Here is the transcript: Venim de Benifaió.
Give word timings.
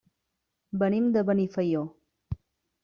Venim 0.83 1.11
de 1.17 1.25
Benifaió. 1.29 1.87